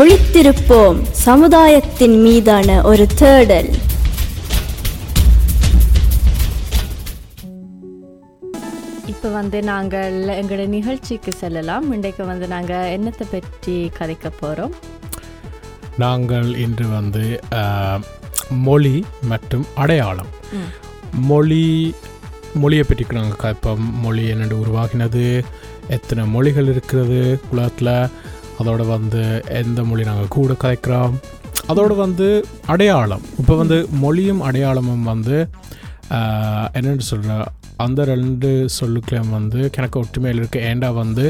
[0.00, 0.98] விழித்திருப்போம்.
[1.24, 3.68] சமுதாயத்தின் மீதான ஒரு தேடல்.
[9.12, 11.86] இப்போ வந்து நாங்கள் எங்களோட நிகழ்ச்சிக்கு செல்லலாம்.
[11.96, 14.74] இன்றைக்கு வந்து நாங்கள் என்னத்தை பற்றி கதைக்க போகிறோம்
[16.04, 17.24] நாங்கள் இன்று வந்து
[18.68, 18.96] மொழி
[19.32, 20.32] மற்றும் அடையாளம்.
[21.30, 21.64] மொழி
[22.62, 23.86] மொழியை பற்றி நாங்கள் கற்போம்.
[24.04, 25.26] மொழி என்னென்று உருவாகினது
[25.98, 27.94] எத்தனை மொழிகள் இருக்கிறது உலகத்தில்
[28.60, 29.22] அதோட வந்து
[29.60, 31.14] எந்த மொழி நாங்கள் கூட கதைக்கிறோம்
[31.70, 32.28] அதோட வந்து
[32.72, 33.24] அடையாளம்.
[33.40, 35.36] இப்போ வந்து மொழியும் அடையாளமும் வந்து
[36.76, 37.34] என்னென்னு சொல்கிற
[37.84, 40.58] அந்த ரெண்டு சொல்லுக்களையும் வந்து எனக்கு ஒற்றுமையில் இருக்க.
[40.70, 41.24] ஏண்டா வந்து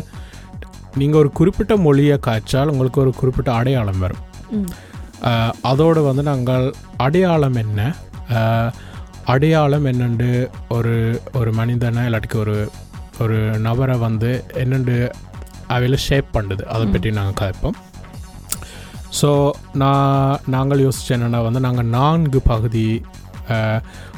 [1.00, 4.24] நீங்கள் ஒரு குறிப்பிட்ட மொழியை காய்ச்சால் உங்களுக்கு ஒரு குறிப்பிட்ட அடையாளம் வரும்.
[5.70, 6.66] அதோடு வந்து நாங்கள்
[7.06, 7.80] அடையாளம் என்ன?
[9.32, 10.30] அடையாளம் என்னண்டு
[10.76, 10.94] ஒரு
[11.38, 12.56] ஒரு மனிதனை இல்லாட்டிக்கு ஒரு
[13.22, 14.30] ஒரு நபரை வந்து
[14.62, 14.96] என்னண்டு
[15.74, 17.78] அவையில் ஷேப் பண்ணுது அதை பற்றி நாங்கள் கதைப்போம்.
[19.20, 19.30] ஸோ
[19.82, 22.86] நான் நாங்கள் யோசிச்ச என்னென்னா வந்து நாங்கள் நான்கு பகுதி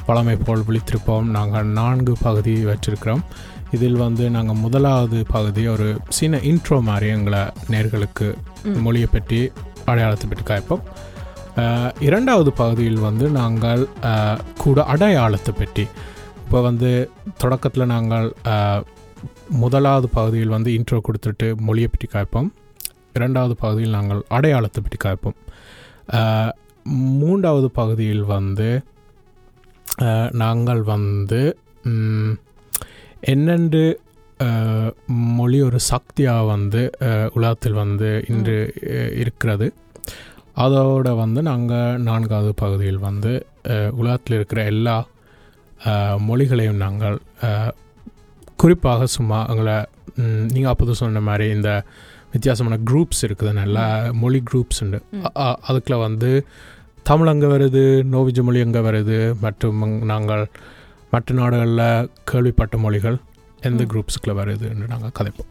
[0.09, 1.27] வழமை போல் விழித்திருப்போம்.
[1.37, 3.23] நாங்கள் நான்கு பகுதி வச்சிருக்கிறோம்.
[3.77, 5.87] இதில் வந்து நாங்கள் முதலாவது பகுதி ஒரு
[6.19, 7.43] சின்ன இன்ட்ரோ மாதிரி எங்களை
[7.75, 8.27] நேர்களுக்கு
[8.87, 9.41] மொழியை பற்றி
[9.91, 10.83] அடையாளத்தை பற்றி காய்ப்போம்.
[12.09, 13.83] இரண்டாவது பகுதியில் வந்து நாங்கள்
[14.63, 15.85] கூட அடையாளத்தை பற்றி.
[16.43, 16.91] இப்போ வந்து
[17.43, 18.29] தொடக்கத்தில் நாங்கள்
[19.63, 22.51] முதலாவது பகுதியில் வந்து இன்ட்ரோ கொடுத்துட்டு மொழியை பற்றி காய்ப்போம்.
[23.17, 25.37] இரண்டாவது பகுதியில் நாங்கள் அடையாளத்தை பற்றி காய்ப்போம்.
[27.21, 28.71] மூன்றாவது பகுதியில் வந்து
[30.43, 31.43] நாங்கள் வந்து
[33.33, 33.85] என்னென்று
[35.39, 36.81] மொழி ஒரு சக்தியாக வந்து
[37.37, 38.57] உலகத்தில் வந்து இன்று
[39.23, 39.67] இருக்கிறது.
[40.65, 43.33] அதோட வந்து நாங்கள் நான்காவது பகுதியில் வந்து
[44.01, 44.97] உலகத்தில் இருக்கிற எல்லா
[46.29, 47.17] மொழிகளையும் நாங்கள்
[48.63, 49.77] குறிப்பாக சும்மா எங்களை
[50.55, 51.71] நீங்கள் அப்போது சொன்ன மாதிரி இந்த
[52.33, 53.85] வித்தியாசமான குரூப்ஸ் இருக்குது நல்லா
[54.23, 54.99] மொழி குரூப்ஸ் உண்டு.
[55.69, 56.31] அதுக்குள்ள வந்து
[57.09, 57.83] தமிழ் அங்கே வருது
[58.15, 59.81] நோவிஜ மொழி அங்கே வருது மற்றும்
[60.11, 60.45] நாங்கள்
[61.11, 61.87] மற்ற நாடுகளில்
[62.31, 63.17] கேள்விப்பட்ட மொழிகள்
[63.61, 65.51] எந்த குரூப்ஸுக்குள்ள வருதுன்னு நாங்கள் கதைப்போம்.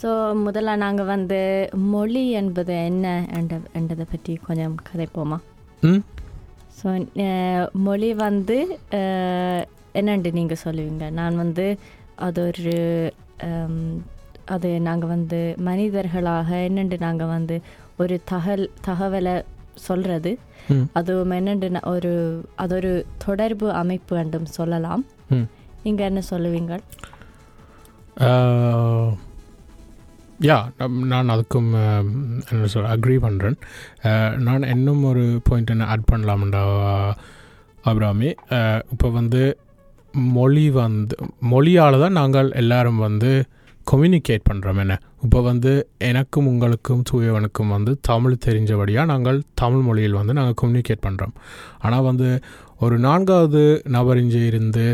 [0.00, 0.10] ஸோ
[0.46, 1.40] முதல்ல நாங்கள் வந்து
[1.92, 3.06] மொழி என்பது என்ன
[3.38, 5.38] என்ற என்றதை பற்றி கொஞ்சம் கதைப்போமா?
[5.82, 6.02] ம்.
[6.78, 6.88] ஸோ
[7.86, 8.56] மொழி வந்து
[9.98, 11.04] என்னண்டு நீங்கள் சொல்லுவீங்க?
[11.20, 11.66] நான் வந்து
[12.26, 12.76] அது ஒரு
[14.54, 17.56] அது நாங்கள் வந்து மனிதர்களாக என்னண்டு நாங்கள் வந்து
[18.02, 19.34] ஒரு தகல் தகவலை
[19.86, 20.30] சொல்கிறது.
[20.98, 22.12] அதுவும் என்னண்டு ஒரு
[22.62, 22.92] அது ஒரு
[23.24, 25.02] தொடர்பு அமைப்பு என்றும் சொல்லலாம்.
[25.84, 26.74] நீங்கள் என்ன சொல்லுவீங்க?
[30.48, 30.58] யா
[31.12, 31.70] நான் அதுக்கும்
[32.52, 33.58] என்ன சொல்ற அக்ரி பண்ணுறேன்
[34.46, 36.62] நான் இன்னும் ஒரு பாயிண்ட் என்ன ஆட் பண்ணலாம்டா
[37.90, 38.30] அபிராமி.
[38.94, 39.42] இப்போ வந்து
[40.36, 41.16] மொழி வந்து
[41.52, 43.30] மொழியால் தான் நாங்கள் எல்லாரும் வந்து
[43.90, 44.94] கம்யூனிகேட் பண்ணுறோம் என்ன.
[45.24, 45.70] இப்போ வந்து
[46.08, 51.34] எனக்கும் உங்களுக்கும் தூயவனுக்கும் வந்து தமிழ் தெரிஞ்சபடியாக நாங்கள் தமிழ் மொழியில் வந்து நாங்கள் கம்யூனிகேட் பண்ணுறோம்
[51.84, 52.28] ஆனால் வந்து
[52.86, 53.62] ஒரு நான்காவது
[53.96, 54.86] நபர் இருந்து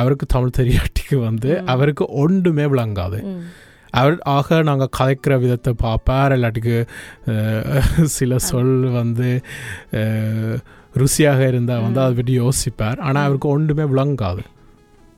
[0.00, 3.20] அவருக்கு தமிழ் தெரியாட்டிக்கு வந்து அவருக்கு ஒன்றுமே விளங்காது.
[4.00, 6.76] அவர் ஆக நாங்கள் கதைக்கிற விதத்தை பார்ப்பார் இல்லாட்டிக்கு
[8.16, 9.30] சில சொல் வந்து
[11.00, 12.98] ருசியாக இருந்தால் வந்து அதை பற்றி யோசிப்பார்.
[13.08, 14.44] ஆனால் அவருக்கு ஒன்றுமே விளங்காது.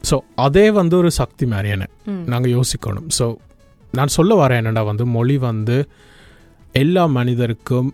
[0.05, 2.23] ஸோ அதே வந்து ஒரு சக்தி மாதிரியான ம்.
[2.27, 3.09] நாங்கள் யோசிக்கணும்.
[3.19, 3.27] ஸோ
[3.93, 5.77] நான் சொல்ல வரேன் என்னடா வந்து மொழி வந்து
[6.75, 7.89] எல்லா மனிதருக்கும்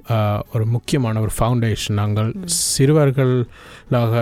[0.53, 2.29] ஒரு முக்கியமான ஒரு ஃபவுண்டேஷன் நாங்கள்
[2.67, 4.15] சிறுவர்களாக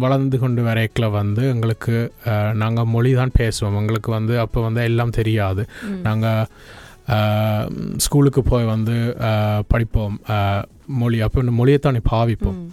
[0.00, 1.94] வளர்ந்து கொண்டு வரைக்கல வந்து எங்களுக்கு
[2.54, 3.78] நாங்கள் மொழி தான் பேசுவோம்.
[3.80, 5.62] எங்களுக்கு வந்து அப்போ வந்து எல்லாம் தெரியாது.
[6.02, 6.48] நாங்கள்
[7.98, 8.96] ஸ்கூலுக்கு போய் வந்து
[9.68, 10.16] படிப்போம்.
[11.00, 12.58] மொழி அப்போ இந்த மொழியைத்தான் பாவிப்போம்.
[12.60, 12.70] ம்.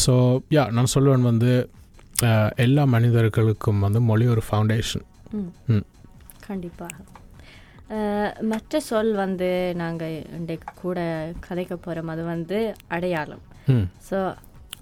[0.00, 0.14] ஸோ
[0.50, 1.50] யா நான் சொல்லுவேன் வந்து
[2.24, 5.04] ஆஹ், எல்லா மனிதர்களுக்கும் வந்து மொழி ஒரு ஃபவுண்டேஷன்.
[6.40, 6.94] கண்டிப்பாக.
[7.90, 10.98] அஹ், மற்ற சொல் வந்து நாங்கள் இன்றைக்கு கூட
[11.40, 12.58] கதைக்க போகிறோம் அது வந்து
[12.88, 13.44] அடையாளம்.
[14.08, 14.18] ஸோ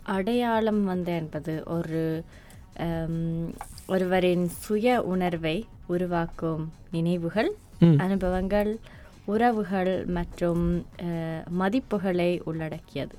[0.08, 2.02] அடையாளம் வந்து என்பது ஒரு
[2.78, 3.48] ஹம்,
[3.88, 5.56] ஒருவரின் சுய உணர்வை
[5.86, 7.50] உருவாக்கும் நினைவுகள்.
[8.00, 8.70] அனுபவங்கள்
[9.26, 10.64] உறவுகள் மற்றும்
[11.02, 13.16] அஹ், மதிப்புகளை உள்ளடக்கியது.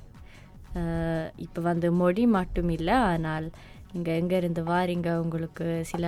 [1.44, 3.46] இப்போ வந்து மொழி மட்டும் இல்லை ஆனால்
[3.92, 6.06] நீங்கள் எங்கேருந்து வாரீங்க உங்களுக்கு சில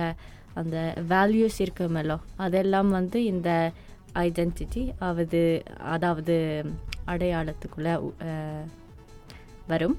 [0.55, 0.77] அந்த
[1.11, 3.49] வேல்யூஸ் இருக்குமல்லோ அதெல்லாம் வந்து இந்த
[4.23, 5.41] ஐடென்டிட்டி அவது
[5.87, 6.35] அதாவது
[7.07, 7.89] அடையாளத்துக்குள்ள
[9.67, 9.97] வரும்.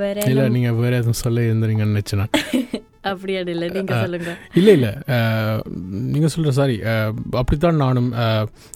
[0.00, 2.30] வேற இல்லை நீங்கள் வேறு எதுவும் சொல்ல இருந்தீங்கன்னு நினச்சேன்
[3.10, 4.32] அப்படியா இல்லை நீங்க சொல்லுங்க.
[4.58, 4.92] இல்லை இல்லை
[6.14, 6.76] நீங்கள் சொல்கிற சாரி
[7.40, 8.10] அப்படித்தான் நானும்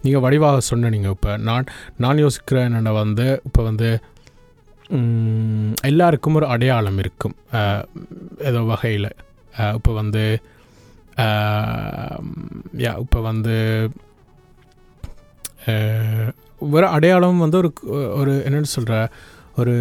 [0.05, 1.33] நீங்கள் வடிவாக சொன்னீங்க இப்போ.
[1.49, 1.71] நான்
[2.05, 3.91] நான் யோசிக்கிறேன் என்னென்ன வந்து இப்போ வந்து
[5.91, 7.37] எல்லாருக்கும் ஒரு அடையாளம் இருக்கும்
[8.51, 9.11] ஏதோ வகையில்.
[9.79, 10.25] இப்போ வந்து
[12.85, 13.57] யா இப்போ வந்து
[16.77, 17.71] ஒரு அடையாளம் வந்து ஒரு
[18.21, 18.95] ஒரு என்னென்னு சொல்கிற
[19.59, 19.75] ஒரு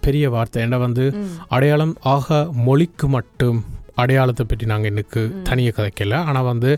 [0.00, 0.62] பெரிய வார்த்தை.
[0.62, 1.04] என்ன வந்து
[1.48, 2.28] அடையாளம் ஆக
[2.66, 3.58] மொழிக்கு மட்டும்
[3.94, 5.42] அடையாளத்தை பற்றி நாங்கள் இன்னைக்கு ம்.
[5.42, 6.14] தனியாக கதைக்கல.
[6.28, 6.70] ஆனால் வந்து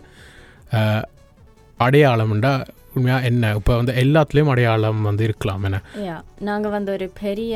[1.79, 2.51] அடையாளம்ண்டா
[2.95, 3.49] உண்மையாக என்ன?
[3.59, 5.63] இப்போ வந்து எல்லாத்துலேயும் அடையாளம் வந்து இருக்கலாம்.
[5.63, 5.79] என்ன?
[6.05, 7.55] yeah நாங்க வந்து ஒரு பெரிய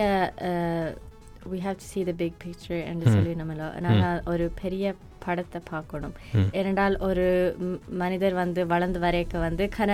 [1.51, 3.13] we have to see the big picture என்று.
[3.13, 4.85] சொல்லி நம்மள நாங்க ஒரு பெரிய
[5.25, 6.13] படத்தை பார்க்கணும்.
[6.51, 7.25] ஏனென்றால் ஒரு
[8.01, 9.91] மனிதர் வந்து வளர்ந்து வரைக்க வந்து கன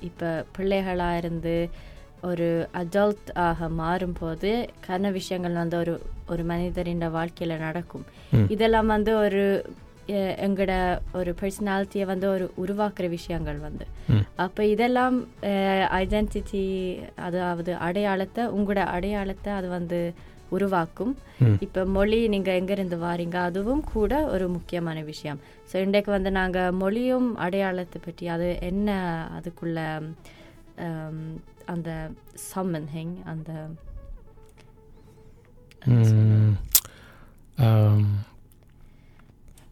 [0.00, 1.54] இப்ப பிள்ளைகளா இருந்து
[2.22, 4.50] ஒரு அடல்ட் ஆக மாறும்போது
[4.86, 5.94] கன விஷயங்கள் வந்து ஒரு
[6.28, 8.06] ஒரு மனிதரின் வாழ்க்கையில நடக்கும்.
[8.50, 9.42] இதெல்லாம் வந்து ஒரு
[10.10, 10.72] அஹ், எங்களோட
[11.12, 13.84] ஒரு பர்சனாலிட்டியை வந்து ஒரு உருவாக்குற விஷயங்கள் வந்து.
[14.36, 15.16] அப்போ இதெல்லாம்
[15.98, 16.62] ஐடென்டிட்டி
[17.24, 20.00] அதாவது அடையாளத்தை உங்களோட அடையாளத்தை அது வந்து
[20.52, 21.12] உருவாக்கும்.
[21.60, 25.40] இப்போ மொழி நீங்கள் எங்கேருந்து வாரீங்க அதுவும் கூட ஒரு முக்கியமான விஷயம்
[25.70, 28.88] ஸோ இன்றைக்கு வந்து நாங்கள் மொழியும் அடையாளத்தை பற்றி அது என்ன
[29.38, 29.78] அதுக்குள்ள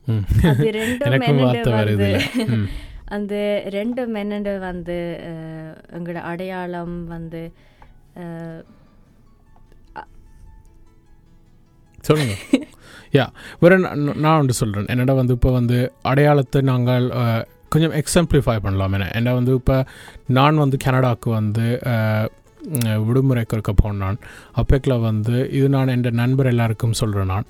[0.50, 2.08] அது ரெண்டும் எனக்கும் என்னண்டு வார்த்தை வருது.
[2.08, 2.66] வந்து ம்.
[3.08, 3.34] அந்த
[3.68, 4.96] ரெண்டு மென்னண்டு வந்து
[5.92, 7.42] எங்களோட அடையாளம் வந்து
[12.04, 12.34] சொல்லுங்க.
[13.14, 13.24] யா
[13.60, 13.74] வேற
[14.16, 17.04] நான் ஒன்று சொல்கிறேன் என்னடா வந்து இப்போ வந்து அடையாளத்தை நாங்கள்
[17.74, 18.92] கொஞ்சம் எக்ஸம்ப்ளிஃபை பண்ணலாம்.
[18.92, 19.86] என்ன என்ன வந்து இப்போ
[20.26, 21.78] நான் வந்து கனடாவுக்கு வந்து
[22.82, 24.18] விடுமுறைக்கு இருக்க போனான்
[24.52, 27.44] அப்பேக்கில் வந்து இது நான் என் நண்பர் எல்லாருக்கும் சொல்கிறேன் நான்.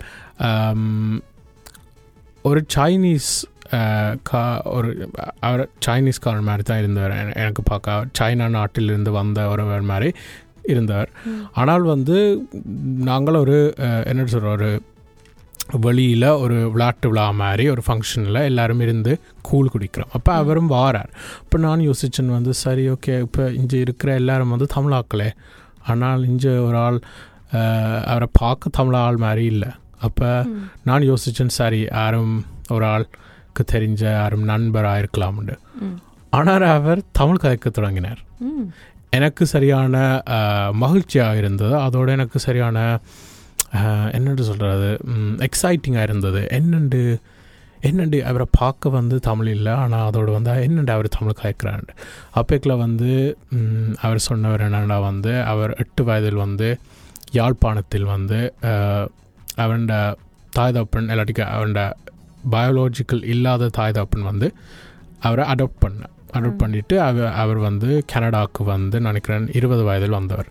[2.42, 3.36] ஒரு சைனீஸ்
[4.22, 5.10] கா ஒரு
[5.40, 7.10] அவர் சைனீஸ்காரன் மாதிரி தான் இருந்தவர்.
[7.10, 10.12] என- எனக்கு பார்க்க சைனா நாட்டிலிருந்து வந்த ஒருவர் மாதிரி
[10.62, 11.10] இருந்தவர்.
[11.52, 12.48] ஆனால் வந்து
[12.98, 13.74] நாங்கள் ஒரு
[14.04, 14.82] என்ன சொல்கிற ஒரு
[15.84, 19.12] வெளியில் ஒரு விளையாட்டு விழா மாதிரி ஒரு ஃபங்க்ஷனில் எல்லாரும் இருந்து
[19.48, 20.12] கூழ் குடிக்கிறோம்.
[20.16, 21.12] அப்போ அவரும் வாரார்.
[21.44, 25.28] இப்போ நான் யோசிச்சேன் வந்து சரி ஓகே இப்போ இங்கே இருக்கிற எல்லாரும் வந்து தமிழாக்களே.
[25.92, 26.98] ஆனால் இங்கே ஒரு ஆள்
[28.12, 29.70] அவரை பார்க்க தமிழ் ஆள் மாதிரி இல்லை.
[30.06, 30.30] அப்போ
[30.88, 32.32] நான் யோசிச்சேன் சரி யாரும்
[32.76, 35.56] ஒரு ஆளுக்கு தெரிஞ்ச யாரும் நண்பராக இருக்கலாம்னு.
[36.38, 38.22] ஆனால் அவர் தமிழ் கதைக்க தொடங்கினார்.
[39.16, 39.96] எனக்கு சரியான
[40.84, 41.74] மகிழ்ச்சியாக இருந்தது.
[41.86, 42.78] அதோட எனக்கு சரியான
[43.74, 44.88] அஹ், என்னன்னு சொல்கிறது
[45.46, 46.40] எக்ஸைட்டிங்காக இருந்தது.
[46.52, 47.00] என்னண்டு
[47.80, 51.92] என்னண்டு அவரை பார்க்க வந்து தமிழ் இல்லை ஆனால் அதோட வந்து என்னண்டு அவர் தமிழ் கலைக்கிறாண்டு
[52.32, 53.10] அப்பேக்கில் வந்து
[54.00, 56.68] அவர் சொன்னவர் என்னடா வந்து அவர் எட்டு வயதில் வந்து
[57.32, 58.38] யாழ்ப்பாணத்தில் வந்து
[58.70, 59.06] அஹ்,
[59.58, 59.84] அவன்
[60.52, 61.74] தாய் தப்பன் இல்லாட்டிக்கு அவன்
[62.50, 64.48] பயாலஜிக்கல் இல்லாத தாய் தப்பன் வந்து
[65.22, 66.00] அவரை அடாப்ட் பண்ண
[66.34, 70.48] அடாப்ட் பண்ணிட்டு அவர் அவர் வந்து கனடாவுக்கு வந்து நினைக்கிறேன் இருபது வயதில் வந்தவர்.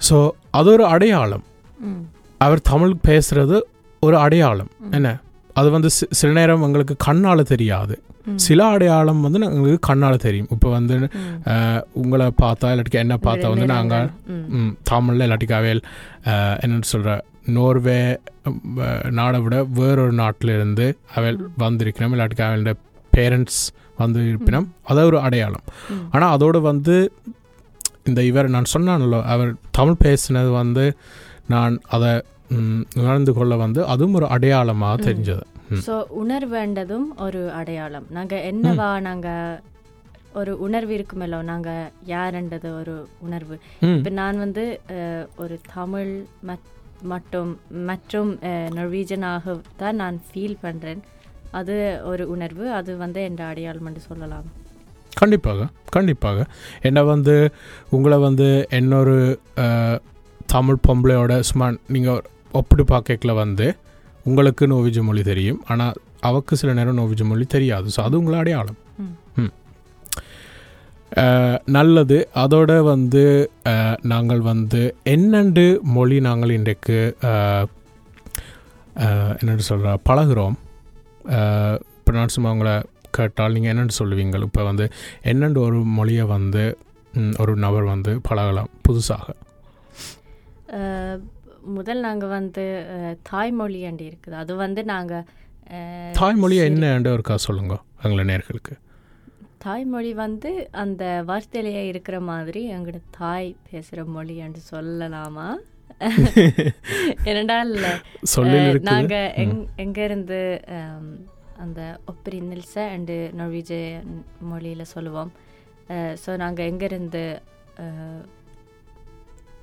[0.00, 0.16] ஸோ
[0.54, 1.44] அது ஒரு அடையாளம்
[2.40, 3.56] அவர் தமிழ் பேசுறது
[4.02, 4.70] ஒரு அடையாளம்.
[4.92, 5.08] என்ன?
[5.56, 5.88] அது வந்து
[6.18, 7.94] சில நேரம் எங்களுக்கு கண்ணால் தெரியாது.
[8.38, 10.48] சில அடையாளம் வந்து எங்களுக்கு கண்ணால் தெரியும்.
[10.50, 10.96] இப்போ வந்து
[12.00, 14.06] உங்களை பார்த்தா இல்லாட்டிக்கு என்ன பார்த்தா வந்து நாங்கள்
[14.90, 15.82] தமிழில் இல்லாட்டிக்கு அவையல்
[16.26, 17.14] அஹ், என்னன்னு சொல்கிற
[17.50, 17.98] நோர்வே
[19.12, 22.74] நாடை விட வேறொரு நாட்டில் இருந்து அவள் வந்திருக்கணும் இல்லாட்டிக்கு அவளோட
[23.12, 23.62] பேரண்ட்ஸ்
[23.98, 25.64] வந்து இருப்பினும் அது ஒரு அடையாளம்.
[26.10, 26.96] ஆனால் அதோடு வந்து
[28.10, 30.84] இந்த இவர் நான் சொன்னான்ல அவர் தமிழ் பேசினது வந்து
[31.54, 32.12] நான் அதை
[33.00, 35.44] உணர்ந்து கொள்ள வந்து அதுவும் ஒரு அடையாளமாக தெரிஞ்சது.
[35.86, 38.06] ஸோ உணர்வேண்டதும் ஒரு அடையாளம்.
[38.16, 39.58] நாங்கள் என்னவா நாங்கள்
[40.40, 42.94] ஒரு உணர்வு இருக்குமல்லோ நாங்கள் யாருன்றது ஒரு
[43.26, 43.56] உணர்வு.
[43.94, 44.64] இப்போ நான் வந்து
[45.42, 46.12] ஒரு தமிழ்
[47.12, 47.52] மட்டும்
[47.90, 48.30] மற்றும்
[48.78, 51.02] நொர்வீஜனாக தான் நான் ஃபீல் பண்ணுறேன்
[51.60, 51.76] அது
[52.10, 52.64] ஒரு உணர்வு.
[52.78, 54.48] அது வந்து என் அடையாளம் என்று சொல்லலாம்.
[55.20, 56.38] கண்டிப்பாக கண்டிப்பாக.
[56.88, 57.34] என்ன வந்து
[57.96, 58.48] உங்களை வந்து
[58.78, 59.16] இன்னொரு
[60.54, 62.22] தமிழ் பொம்பளையோட சும்மா நீங்கள்
[62.58, 63.66] ஒப்பிட்டு பார்க்கல வந்து
[64.28, 65.60] உங்களுக்கு நோவிஜ மொழி தெரியும்.
[65.72, 65.98] ஆனால்
[66.28, 67.88] அவக்கு சில நேரம் நோவிஜ மொழி தெரியாது.
[67.96, 68.78] ஸோ அது உங்களை அடையாளம்.
[71.76, 72.18] நல்லது.
[72.42, 73.24] அதோட வந்து
[74.12, 74.82] நாங்கள் வந்து
[75.14, 75.64] என்னண்டு
[75.96, 76.98] மொழி நாங்கள் இன்றைக்கு
[79.40, 80.56] என்னென்னு சொல்கிற பழகுறோம்.
[81.98, 82.74] இப்போ நான் சும்மா உங்களை
[83.12, 84.86] கேட்டால் நீங்கள் என்னென்னு சொல்லுவீங்க இப்போ வந்து
[85.24, 86.64] என்னென்று ஒரு மொழியை வந்து
[87.40, 89.24] ஒரு நபர் வந்து பழகலாம் புதுசாக?
[91.72, 92.64] முதல் நாங்கள் வந்து
[93.28, 94.36] தாய்மொழி அண்டி இருக்குது.
[94.36, 95.26] அது வந்து நாங்கள்
[96.16, 96.70] தாய்மொழியை சரி.
[96.70, 97.74] என்னன்னு ஒருக்கா சொல்லுங்க
[98.04, 98.74] எங்களை நேர்களுக்கு.
[99.58, 100.50] தாய்மொழி வந்து
[100.82, 105.48] அந்த வார்த்தையிலேயே இருக்கிற மாதிரி எங்களோட தாய் பேசுகிற மொழி என்று சொல்லலாமா?
[107.30, 107.72] இரண்டால்
[108.30, 108.88] சொல்லில் அஹ், இருக்குது.
[108.90, 110.38] நாங்க எங் எங்க இருந்து
[110.76, 111.10] அம்,
[111.60, 114.10] அந்த ஒப்பரி நில்ச அண்டு நொர்வீஜியன்
[114.50, 115.30] மொழியில சொல்லுவோம்.
[116.22, 117.22] ஸோ நாங்க எங்க இருந்து
[117.78, 118.24] அஹ்,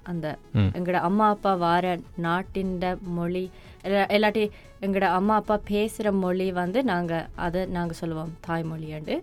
[0.03, 0.27] அந்த.
[0.73, 1.85] எங்களோட அம்மா அப்பா வார
[2.17, 2.73] நாட்டின்
[3.15, 3.43] மொழி
[3.83, 4.43] இல்ல- இல்லாட்டி
[4.81, 9.15] எங்களோட அம்மா அப்பா பேசுகிற மொழி வந்து நாங்க அதை நாங்க சொல்லுவோம் தாய்மொழியாண்டு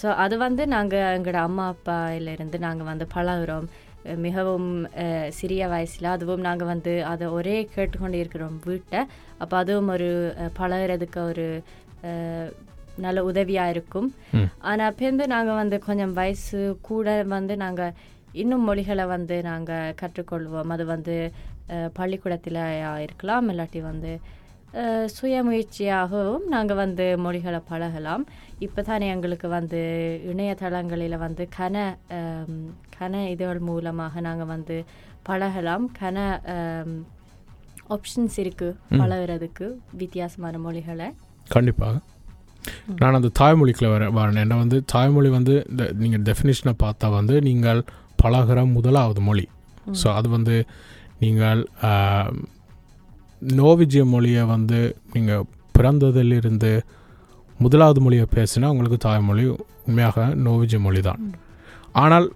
[0.00, 3.66] ஸோ அது வந்து நாங்கள் எங்களோட அம்மா அப்பாயிலிருந்து நாங்கள் வந்து பழகுறோம்.
[4.24, 4.68] மிகவும்
[5.38, 9.00] சிறிய வயசில் அதுவும் நாங்கள் வந்து அதை ஒரே கேட்டுக்கொண்டு இருக்கிறோம் வீட்டை.
[9.42, 10.10] அப்போ அதுவும் ஒரு
[10.58, 11.46] பழகுறதுக்கு ஒரு
[13.04, 14.08] நல்ல உதவியாக இருக்கும்.
[14.70, 17.96] ஆனால் பேருந்து நாங்கள் வந்து கொஞ்சம் வயசு கூட வந்து நாங்கள்
[18.42, 20.72] இன்னும் மொழிகளை வந்து நாங்கள் கற்றுக்கொள்வோம்.
[20.74, 21.16] அது வந்து
[21.98, 22.62] பள்ளிக்கூடத்தில்
[23.06, 24.12] இருக்கலாம் இல்லாட்டி வந்து
[25.14, 28.24] சுயமுயற்சியாகவும் நாங்கள் வந்து மொழிகளை பழகலாம்.
[28.66, 29.80] இப்போ தானே எங்களுக்கு வந்து
[30.32, 31.76] இணையதளங்களில் வந்து கன
[33.00, 34.76] கன இதழ் மூலமாக நாங்கள் வந்து
[35.28, 35.84] பழகலாம்.
[36.00, 36.16] கன
[37.96, 39.66] ஆப்ஷன்ஸ் இருக்குது பழகுறதுக்கு
[40.02, 41.08] வித்தியாசமான மொழிகளை.
[41.56, 41.96] கண்டிப்பாக
[43.00, 44.40] நான் அந்த தாய்மொழிக்குள்ள வர வரேன்.
[44.44, 47.80] என்ன வந்து தாய்மொழி வந்து இந்த நீங்கள் டெஃபினேஷனை பார்த்தா வந்து நீங்கள்
[48.22, 49.44] பழகுற முதலாவது மொழி.
[50.00, 50.56] ஸோ அது வந்து
[51.24, 51.60] நீங்கள்
[53.60, 54.80] நோவிஜிய மொழியை வந்து
[55.14, 56.72] நீங்கள் பிறந்ததிலிருந்து
[57.60, 59.44] முதலாவது மொழியை பேசினா உங்களுக்கு தாய்மொழி
[59.88, 61.22] உண்மையாக நோவிஜிய மொழி தான்
[62.02, 62.26] ஆனால்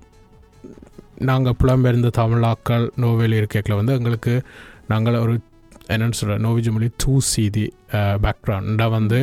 [1.28, 4.34] நாங்கள் புலம்பெயர்ந்த தமிழாக்கள் நோவேலி இருக்கையில் வந்து எங்களுக்கு
[4.88, 5.34] நாங்கள் ஒரு
[5.88, 7.64] என்னென்னு சொல்கிற நோவிஜிய மொழி டூ சீதி
[8.24, 9.20] பேக்ரவுண்டாக வந்து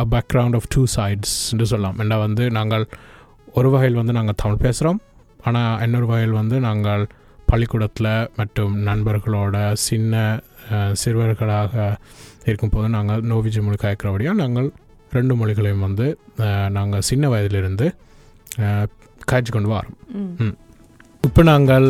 [0.00, 1.96] அ பேக்ரவுண்ட் ஆஃப் டூ சைட்ஸ்ன்னு சொல்லலாம்.
[2.02, 2.84] ஏன்னா வந்து நாங்கள்
[3.54, 5.00] ஒரு வகையில் வந்து நாங்கள் தமிழ் பேசுகிறோம்
[5.44, 7.04] ஆனால் இன்னொரு வகையில் வந்து நாங்கள்
[7.48, 10.14] பள்ளிக்கூடத்தில் மற்றும் நண்பர்களோட சின்ன
[10.92, 11.98] சிறுவர்களாக
[12.44, 14.68] இருக்கும்போது நாங்கள் நோவிஜி மொழி காய்க்கிறபடியாக நாங்கள்
[15.12, 16.06] ரெண்டு மொழிகளையும் வந்து
[16.70, 17.86] நாங்கள் சின்ன வயதிலிருந்து
[19.30, 19.96] காய்ச்சி கொண்டு வரோம்.
[20.44, 20.56] ம்.
[21.30, 21.86] இப்போ நாங்கள்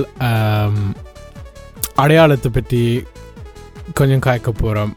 [1.94, 2.82] அடையாளத்தை பற்றி
[3.94, 4.92] கொஞ்சம் காய்க்க போகிறோம்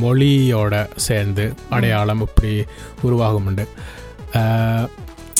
[0.00, 2.52] மொழியோட சேர்ந்து அடையாளம் இப்படி
[3.02, 3.64] உருவாகும்ண்டு.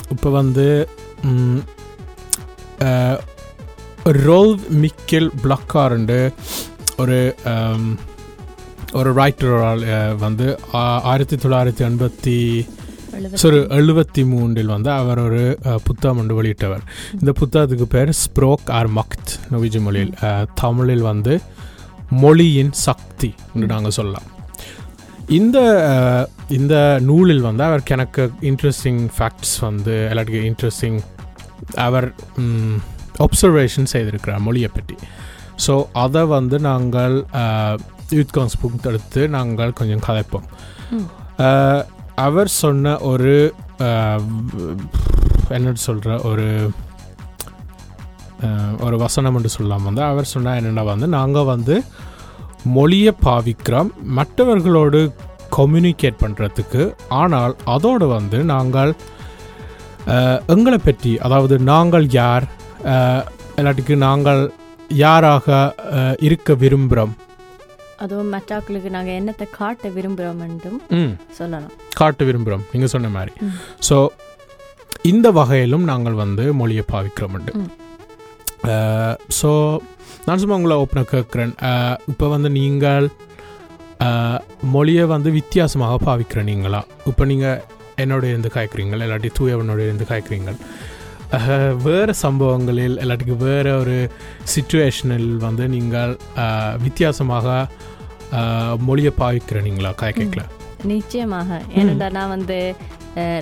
[0.09, 0.67] இப்போ வந்து
[1.25, 1.61] ம்,
[4.23, 6.21] ரோல் மிக்கில் பிளக்காருண்டு
[6.97, 7.19] ஒரு
[8.93, 9.85] ஒரு ரைட்டரால்
[10.19, 10.47] வந்து
[11.05, 12.37] ஆயிரத்தி தொள்ளாயிரத்தி எண்பத்தி
[13.41, 15.43] சாரி எழுபத்தி மூன்றில் வந்து அவர் ஒரு
[15.87, 16.85] புத்தகம் ஒன்று வெளியிட்டவர்.
[17.21, 20.15] இந்த புத்தகத்துக்கு பேர் ஸ்ப்ரோக் ஆர் மக்த் நொவிஜி மொழியில்.
[20.63, 21.35] தமிழில் வந்து
[22.25, 24.29] மொழியின் சக்தி என்று நாங்கள் சொல்லலாம்.
[25.39, 25.59] இந்த
[26.59, 26.75] இந்த
[27.09, 30.99] நூலில் வந்து அவருக்கு எனக்கு இன்ட்ரெஸ்டிங் ஃபேக்ட்ஸ் வந்து எல்லாத்துக்கும் இன்ட்ரெஸ்டிங்
[31.87, 32.09] அவர்
[33.27, 34.97] ஒப்சர்வேஷன் செய்திருக்கிறார் மொழியை பற்றி.
[35.67, 37.17] ஸோ அதை வந்து நாங்கள்
[38.17, 40.47] யூத் கான்ஸ்புக் எடுத்து நாங்கள் கொஞ்சம் கதைப்போம்.
[42.17, 43.35] அவர் சொன்ன ஒரு
[45.49, 46.47] என்னென்னு என்ன சொல்கிற ஒரு
[48.81, 51.83] ஒரு வசனம் என்று சொல்லாமல் வந்து அவர் சொன்னால் என்னென்னா வந்து நாங்கள் வந்து
[52.65, 55.01] மொழியை பாவிக்கிறோம் மற்றவர்களோடு
[55.57, 58.93] கம்யூனிகேட் பண்ணுறதுக்கு ஆனால் அதோடு வந்து நாங்கள்
[60.47, 62.47] எங்களை பற்றி அதாவது நாங்கள் யார்
[63.57, 64.43] இல்லாட்டிக்கு நாங்கள்
[64.95, 65.75] யாராக
[66.21, 67.13] இருக்க விரும்புகிறோம்
[68.03, 70.81] அதுவும் மற்றாக்களுக்கு நாங்கள் என்னத்தை காட்ட விரும்புகிறோம் என்றும்
[71.33, 71.73] சொல்லலாம்.
[71.95, 73.33] காட்ட விரும்புகிறோம் நீங்கள் சொன்ன மாதிரி.
[73.81, 73.97] ஸோ
[75.05, 77.71] இந்த வகையிலும் நாங்கள் வந்து மொழியை பாவிக்கிறோம் ம்.
[79.39, 79.51] ஸோ
[80.27, 81.53] நான் சும்மா உங்களை ஓப்பனாக கேட்குறேன்
[82.11, 83.07] இப்போ வந்து நீங்கள்
[84.73, 86.81] மொழியை வந்து வித்தியாசமாக பாவிக்கிற நீங்களா?
[87.07, 87.61] இப்போ நீங்கள்
[87.99, 90.53] என்னோட இருந்து காய்க்கிறீங்க இல்லாட்டி தூயவனோட இருந்து காய்க்கிறீங்க
[91.37, 91.51] அஹ்,
[91.85, 93.95] வேறு சம்பவங்களில் இல்லாட்டிக்கு வேறு ஒரு
[94.53, 96.13] சுச்சுவேஷனில் வந்து நீங்கள்
[96.83, 97.47] வித்தியாசமாக
[98.89, 100.45] மொழியை பாவிக்கிற நீங்களா காய்க்கல
[100.93, 101.61] நிச்சயமாக.
[101.81, 102.59] ஏனென்றா நான் வந்து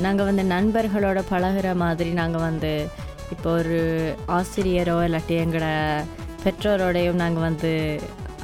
[0.05, 2.73] நாங்கள் வந்து நண்பர்களோட பழகுற மாதிரி நாங்கள் வந்து
[3.35, 3.79] இப்போ ஒரு
[4.39, 5.69] ஆசிரியரோ இல்லாட்டி எங்களோட
[6.45, 7.73] பெற்றோரோடையும் நாங்கள் வந்து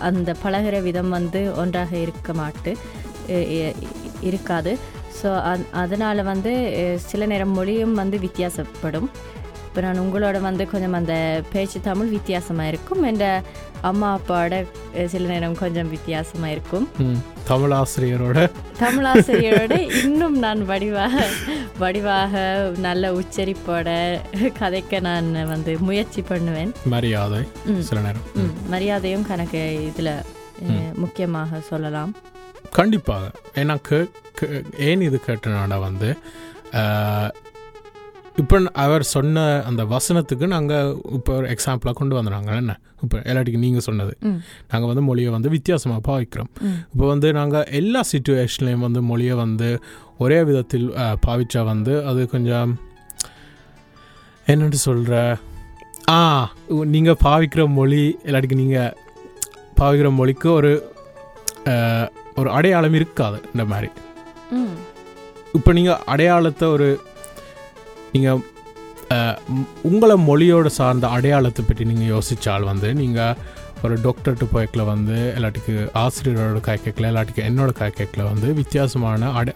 [0.08, 2.72] அந்த பழகுற விதம் வந்து ஒன்றாக இருக்க மாட்டு
[4.30, 4.72] இருக்காது.
[5.18, 5.28] ஸோ
[5.82, 6.52] அதனால் வந்து
[7.08, 9.08] சில நேரம் மொழியும் வந்து வித்தியாசப்படும்.
[9.76, 11.14] இப்போ நான் உங்களோட வந்து கொஞ்சம் அந்த
[11.52, 13.24] பேச்சு தமிழ் வித்தியாசமாக இருக்கும் என்ற
[13.88, 14.54] அம்மா அப்பாவோட
[15.12, 16.86] சில நேரம் கொஞ்சம் வித்தியாசமாக இருக்கும்.
[17.50, 18.38] தமிழ் ஆசிரியரோட.
[18.82, 21.24] தமிழாசிரியரோட இன்னும் நான் வடிவாக
[21.82, 22.44] வடிவாக
[22.86, 23.88] நல்ல உச்சரிப்போட
[24.60, 26.72] கதைக்க நான் வந்து முயற்சி பண்ணுவேன்.
[26.94, 27.42] மரியாதை.
[27.90, 28.26] சில நேரம்.
[28.74, 30.12] மரியாதையும் கணக்கு இதில்
[31.02, 32.14] முக்கியமாக சொல்லலாம்.
[32.78, 33.30] கண்டிப்பாக.
[33.60, 33.76] ஏன்னா
[34.88, 36.10] ஏன் இது கேட்டனால வந்து
[38.40, 40.88] இப்போ அவர் சொன்ன அந்த வசனத்துக்கு நாங்கள்
[41.18, 42.74] இப்போ ஒரு எக்ஸாம்பிளாக கொண்டு வந்துடுறாங்க என்ன?
[43.04, 44.12] இப்போ எல்லாத்துக்கும் நீங்கள் சொன்னது.
[44.70, 46.50] நாங்கள் வந்து மொழியை வந்து வித்தியாசமாக பாவிக்கிறோம்.
[46.92, 49.68] இப்போ வந்து நாங்கள் எல்லா சுச்சுவேஷன்லேயும் வந்து மொழியை வந்து
[50.24, 50.86] ஒரே விதத்தில்
[51.26, 52.70] பாவிச்சா வந்து அது கொஞ்சம்
[54.52, 55.14] என்னென்னு சொல்கிற
[56.16, 56.20] ஆ
[56.94, 58.94] நீங்கள் பாவிக்கிற மொழி இல்லாட்டிக்கு நீங்கள்
[59.80, 60.72] பாவிக்கிற மொழிக்கு ஒரு
[62.40, 63.38] ஒரு அடையாளம் இருக்காது.
[63.52, 63.88] இந்த மாதிரி.
[65.58, 66.88] இப்போ நீங்கள் அடையாளத்தை ஒரு
[68.16, 68.42] நீங்கள்
[69.82, 73.36] உங்களை மொழியோட சார்ந்த அடையாளத்தை பற்றி நீங்கள் யோசித்தால் வந்து நீங்கள்
[73.84, 79.52] ஒரு டாக்டர்கிட்ட போய்க்கல வந்து எல்லாத்துக்கு ஆசிரியரோட காய் கேட்கல எல்லாத்துக்கு என்னோட காய் கேட்கல வந்து வித்தியாசமான அடை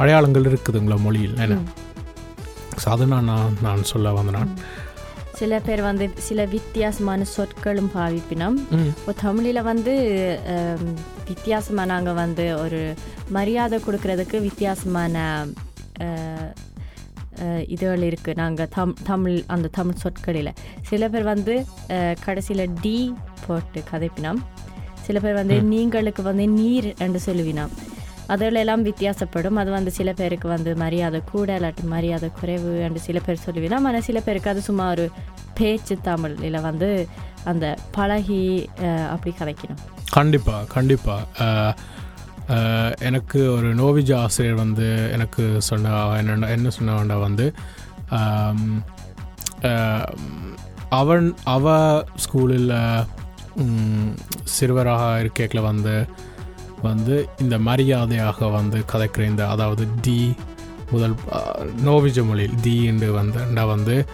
[0.00, 1.36] அடையாளங்கள் இருக்குதுங்களா மொழியில்.
[1.44, 1.56] என்ன.
[2.82, 3.30] ஸோ அதை நான்
[3.60, 4.50] நான் சொல்ல வந்தேன்?
[5.40, 8.58] சில பேர் வந்து சில வித்தியாசமான சொற்களும் பாவிப்பினோம்.
[8.92, 9.94] இப்போ தமிழில் வந்து
[10.50, 10.94] ஹம்,
[11.28, 12.80] வித்தியாசமா நாங்கள் வந்து ஒரு
[13.30, 15.16] மரியாதை கொடுக்கறதுக்கு வித்தியாசமான
[17.74, 20.52] இதுகள் இருக்குது நாங்கள் தம் தமிழ் அந்த தமிழ் சொற்களில்.
[20.90, 21.54] சில பேர் வந்து
[22.26, 22.96] கடைசியில் டி
[23.46, 24.40] போட்டு கதைப்பினோம்.
[25.06, 27.74] சில பேர் வந்து நீங்களுக்கு வந்து நீர் என்று சொல்லுவினோம்.
[28.34, 29.58] அதில் எல்லாம் வித்தியாசப்படும்.
[29.62, 33.86] அது வந்து சில பேருக்கு வந்து மரியாதை கூட இல்லாட்டி மரியாதை குறைவு என்று சில பேர் சொல்லுவினோம்.
[33.90, 35.04] ஆனால் சில பேருக்கு அது சும்மா ஒரு
[35.58, 36.88] பேச்சு தமிழ் இல்லை வந்து
[37.50, 37.66] அந்த
[37.96, 38.40] பழகி
[39.14, 39.82] அப்படி கதைக்கணும்.
[40.16, 41.74] கண்டிப்பாக கண்டிப்பாக
[43.00, 47.46] எனக்கு ஒரு நோவிஜ ஆசிரியர் வந்து எனக்கு சொன்ன என்ன என்ன சொன்னவன்டா வந்து
[50.88, 51.66] அவன் அவ
[52.16, 52.72] ஸ்கூலில்
[54.44, 56.06] சிறுவராக இருக்கைக்குள்ள வந்து
[56.82, 60.34] வந்து இந்த மரியாதையாக வந்து கதைக்கிற இந்த அதாவது டி
[60.92, 61.14] முதல்
[61.84, 64.04] நோவிஜ மொழியில் டி என்று வந்து வந்து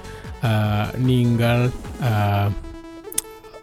[0.99, 1.71] நீங்கள்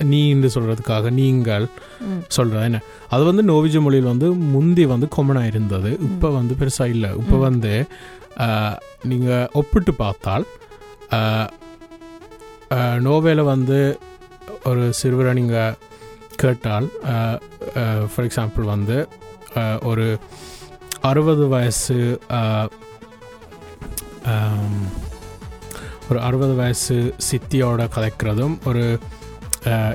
[0.05, 1.65] நீ என்று சொல்கிறதுக்காக நீங்கள்
[2.05, 2.21] ம்.
[2.29, 2.79] சொல்கிறது என்ன
[3.09, 7.37] அது வந்து நோவிஜ மொழியில் வந்து முந்தி வந்து காமனாக இருந்தது இப்போ வந்து பெருசாக இல்லை இப்போ.
[7.45, 7.73] வந்து
[9.05, 10.45] நீங்கள் ஒப்பிட்டு பார்த்தால்
[13.05, 13.79] நோவேல வந்து
[14.65, 15.77] ஒரு சிறுவரை நீங்கள்
[16.37, 16.87] கேட்டால்
[18.09, 18.97] ஃபார் எக்ஸாம்பிள் வந்து
[19.85, 20.05] ஒரு
[21.03, 21.97] அறுபது வயசு
[26.09, 28.83] ஒரு அறுபது வயசு சித்தியோட கதைக்கிறதும் ஒரு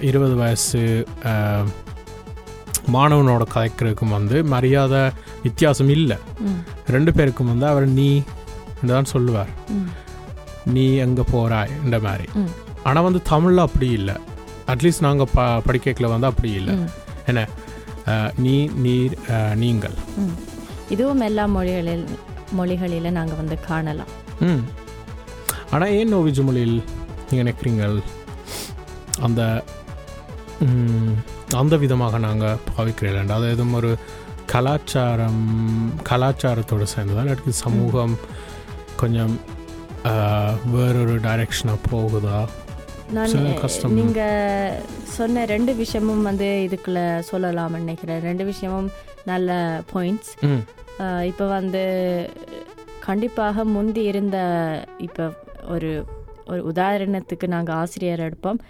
[0.08, 0.82] இருபது வயசு
[2.94, 5.02] மாணவனோட கதைக்கிறதுக்கும் வந்து மரியாதை
[5.44, 6.18] வித்தியாசம் இல்லை.
[6.94, 8.08] ரெண்டு பேருக்கும் வந்து அவர் நீ
[8.90, 9.52] தான் சொல்லுவார்.
[10.74, 12.26] நீ எங்கே போகிறாய் இந்த மாதிரி.
[12.88, 14.16] ஆனால் வந்து தமிழில் அப்படி இல்லை.
[14.72, 16.74] அட்லீஸ்ட் நாங்கள் ப படிக்கல வந்து அப்படி இல்லை.
[17.30, 17.42] என்ன?
[18.44, 19.14] நீ நீர்
[19.62, 19.96] நீங்கள்.
[20.94, 22.04] இதுவும் எல்லா மொழிகளில்
[22.58, 24.12] மொழிகளில் நாங்கள் வந்து காணலாம்.
[25.72, 26.76] ஆனால் ஏன் நோவிஜ் மொழியில்
[27.28, 27.96] நீங்கள் நினைக்கிறீங்கள்?
[29.26, 29.42] அந்த
[31.60, 33.90] அந்த விதமாக நாங்கள் பாவிக்கிறீர்கள் அது எதுவும் ஒரு
[34.52, 35.42] கலாச்சாரம்
[36.10, 37.22] கலாச்சாரத்தோடு சேர்ந்ததா?
[37.24, 38.14] இல்லாட்டி சமூகம்
[39.02, 39.34] கொஞ்சம்
[40.74, 42.38] வேறொரு டைரெக்ஷனாக போகுதா?
[43.14, 43.34] நான்.
[44.00, 44.80] நீங்கள்
[45.16, 47.00] சொன்ன ரெண்டு விஷயமும் வந்து இதுக்குள்ள
[47.30, 48.20] சொல்லலாம்னு நினைக்கிறேன்.
[48.28, 48.90] ரெண்டு விஷயமும்
[49.24, 50.32] நல்ல பாயிண்ட்ஸ்
[51.30, 51.82] இப்போ வந்து
[53.06, 54.38] கண்டிப்பாக முந்தி இருந்த
[55.06, 55.24] இப்போ
[55.74, 55.90] ஒரு
[56.46, 58.60] ஒரு உதாரணத்துக்கு நாங்கள் ஆசிரியர் எடுப்போம்.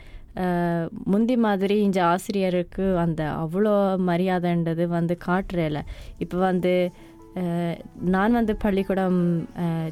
[1.12, 3.74] முந்தி மாதிரி இந்த ஆசிரியருக்கு அந்த அவ்வளோ
[4.10, 5.80] மரியாதைன்றது வந்து காட்டுறல
[6.24, 6.74] இப்போ வந்து
[8.14, 9.18] நான் வந்து பள்ளிக்கூடம்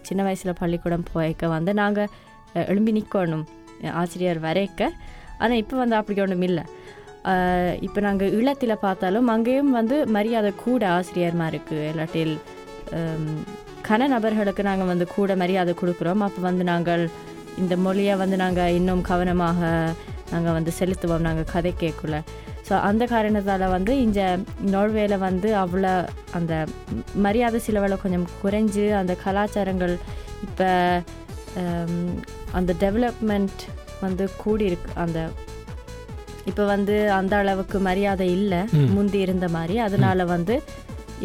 [0.08, 2.12] சின்ன வயசில் பள்ளிக்கூடம் போய்க்க வந்து நாங்கள்
[2.70, 3.44] எழும்பி நிற்கணும்
[4.02, 4.80] ஆசிரியர் வரைக்க.
[5.42, 6.64] ஆனால் இப்போ வந்து அப்படி ஒன்றும் இல்லை.
[7.86, 11.78] இப்போ நாங்கள் ஈழத்தில் பார்த்தாலும் அங்கேயும் வந்து மரியாதை கூட ஆசிரியர்மாருக்கு.
[11.92, 12.34] இல்லாட்டில்
[13.88, 16.24] கன நபர்களுக்கு நாங்கள் வந்து கூட மரியாதை கொடுக்குறோம்.
[16.26, 17.04] அப்போ வந்து நாங்கள்
[17.62, 19.70] இந்த மொழியை வந்து நாங்கள் இன்னும் கவனமாக
[20.32, 22.18] நாங்கள் வந்து செலுத்துவோம் நாங்கள் கதை கேட்கல
[22.68, 24.20] ஸோ அந்த காரணத்தால் வந்து இந்த
[24.74, 25.94] நோர்வேல வந்து அவ்வளோ
[26.38, 26.52] அந்த
[27.26, 29.94] மரியாதை சிலவளை கொஞ்சம் குறைஞ்சு அந்த கலாச்சாரங்கள்
[30.48, 30.68] இப்போ
[32.58, 33.62] அந்த டெவலப்மெண்ட்
[34.04, 34.90] வந்து கூடியிருக்கு.
[35.04, 35.18] அந்த
[36.50, 38.60] இப்போ வந்து அந்த அளவுக்கு மரியாதை இல்லை.
[38.96, 39.74] முந்தி இருந்த மாதிரி.
[39.86, 40.54] அதனால வந்து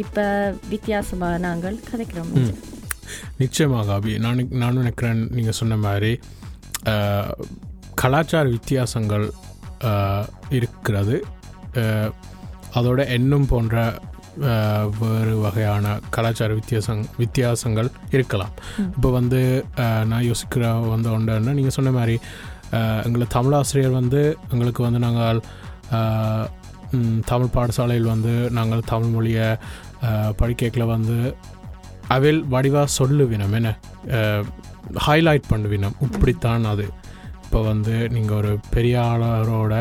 [0.03, 0.25] இப்போ
[0.73, 2.33] வித்தியாசமாக நாங்கள் கதைக்கிறோம்.
[3.41, 4.13] நிச்சயமாக அபி.
[4.25, 6.11] நான் நானும் நினைக்கிறேன் நீங்கள் சொன்ன மாதிரி
[8.01, 9.25] கலாச்சார வித்தியாசங்கள்
[10.57, 11.15] இருக்கிறது.
[12.77, 13.75] அதோட எண்ணம் போன்ற
[14.99, 18.53] வேறு வகையான கலாச்சார வித்தியாசங் வித்தியாசங்கள் இருக்கலாம்.
[18.95, 19.39] இப்போ வந்து
[20.11, 22.15] நான் யோசிக்கிற வந்து ஒன்றுன்னா நீங்கள் சொன்ன மாதிரி
[23.07, 24.21] எங்களை தமிழாசிரியர் வந்து
[24.53, 25.41] எங்களுக்கு வந்து நாங்கள்
[27.31, 29.47] தமிழ் பாடசாலையில் வந்து நாங்கள் தமிழ் மொழியை
[30.41, 31.17] படிக்கல வந்து
[32.15, 33.69] அவில் வடிவாக சொல்லுவினம் என்ன?
[35.07, 35.97] ஹைலைட் பண்ணுவினம்.
[36.05, 36.85] இப்படித்தான் அது.
[37.47, 39.73] இப்போ வந்து நீங்கள் ஒரு பெரியாளரோட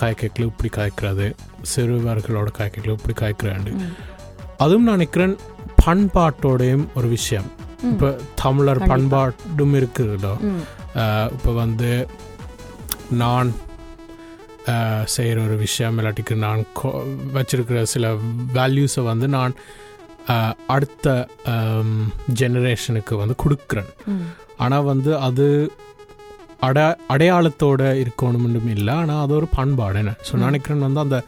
[0.00, 1.26] காய்க்கல இப்படி காய்க்கிறது
[1.70, 3.72] சிறுவர்களோட காய்க்கல இப்படி காய்க்கிறாண்டு.
[4.64, 5.34] அதுவும் நான் நினைக்கிறேன்
[5.84, 7.48] பண்பாட்டோடையும் ஒரு விஷயம்.
[7.90, 8.08] இப்போ
[8.42, 8.80] தமிழர்.
[8.92, 10.34] பண்பாடும் இருக்குதோ
[11.34, 11.90] இப்போ வந்து
[13.22, 13.50] நான்
[15.14, 16.60] செய்கிற ஒரு விஷயம் இல்லாட்டிக்கு நான்
[17.36, 18.12] வச்சிருக்கிற சில
[18.58, 19.54] வேல்யூஸை வந்து நான்
[20.74, 21.06] அடுத்த
[22.40, 23.90] ஜெனரேஷனுக்கு வந்து கொடுக்குறேன்.
[24.64, 25.46] ஆனால் வந்து அது
[26.62, 26.78] அட
[27.12, 30.32] அடையாளத்தோட இருக்கணும்னு இல்லை ஆனால் அது ஒரு பண்பாடு என்ன ஸோ.
[30.42, 31.18] நினைக்கிறேன் வந்து அந்த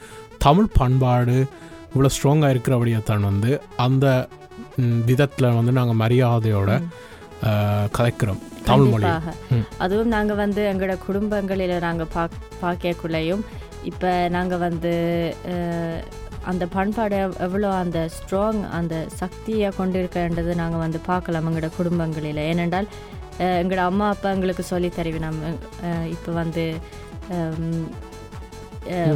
[0.41, 1.37] தமிழ் பண்பாடு
[1.89, 4.07] இவ்வளோ ஸ்ட்ராங்காக இருக்கிறபடியே தான் வந்து அந்த
[5.09, 6.89] விதத்தில் வந்து நாங்கள் மரியாதையோட ம்.
[7.47, 9.07] அஹ், கதைக்கிறோம் தமிழ் மொழி.
[9.79, 13.43] அதுவும் நாங்கள் வந்து எங்களோட குடும்பங்களில் நாங்கள் பாக் பார்க்கக்குள்ளேயும்
[13.85, 14.93] இப்போ நாங்கள் வந்து
[16.45, 22.89] அந்த பண்பாடு எவ்வளோ அந்த ஸ்ட்ராங் அந்த சக்தியை கொண்டிருக்கின்றது நாங்கள் வந்து பார்க்கலாம் எங்களோட குடும்பங்களில் ஏனென்றால்
[23.61, 25.53] எங்களோட அம்மா அப்பா எங்களுக்கு சொல்லி தருவி நம்ம
[26.15, 26.65] இப்போ வந்து.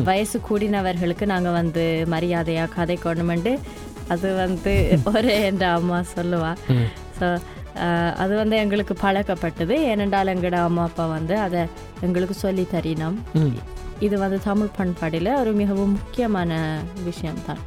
[0.09, 3.53] வயசு கூடினவர்களுக்கு நாங்கள் வந்து மரியாதையாக கதை கொண்டுமெண்டு
[4.13, 4.73] அது வந்து
[5.13, 6.53] ஒரு என்ற அம்மா சொல்லுவா.
[7.19, 7.27] ஸோ
[8.23, 11.61] அது வந்து எங்களுக்கு பழக்கப்பட்டது ஏனென்றால் எங்களோட அம்மா அப்பா வந்து அதை
[12.07, 13.19] எங்களுக்கு சொல்லி தரினோம்.
[14.07, 16.61] இது வந்து தமிழ் பண்பாடில் ஒரு மிகவும் முக்கியமான
[17.09, 17.63] விஷயம்தான்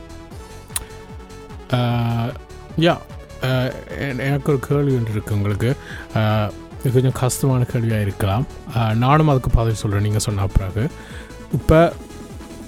[2.85, 2.95] யா
[4.23, 5.69] எனக்கு ஒரு கேள்வி ஒன்று இருக்குது உங்களுக்கு.
[6.80, 8.45] இது கொஞ்சம் கஷ்டமான கேள்வியாக இருக்கலாம்.
[8.95, 10.84] நானும் அதுக்கு பதில் சொல்கிறேன் நீங்கள் சொன்ன பிறகு.
[11.51, 11.80] இப்போ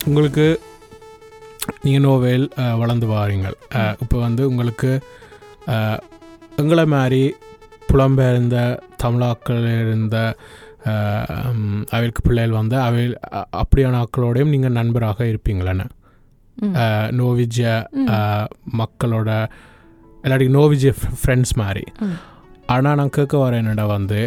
[0.05, 0.45] உங்களுக்கு
[1.81, 2.45] நீங்கள் நோவேல்
[2.77, 3.57] வளர்ந்து வாரீங்கள்.
[3.99, 4.91] இப்போ வந்து உங்களுக்கு
[6.55, 7.21] எங்களை மாதிரி
[7.91, 8.57] புலம்பெயர்ந்த
[9.03, 10.17] தமிழாக்கள் இருந்த
[11.89, 13.03] அவருக்கு பிள்ளைகள் வந்து அவை
[13.55, 15.85] அப்படியான ஆக்களோடையும் நீங்கள் நண்பராக இருப்பீங்களேன்னு.
[18.07, 19.29] அஹ், மக்களோட
[20.23, 21.83] இல்லாட்டி நோவிஜ்ய ஃப்ரெண்ட்ஸ் மாதிரி.
[22.73, 24.19] ஆனால் நான் கேட்க வரேன் என்னடா வந்து